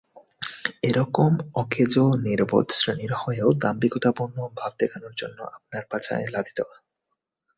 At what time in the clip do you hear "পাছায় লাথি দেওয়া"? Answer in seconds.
5.91-6.75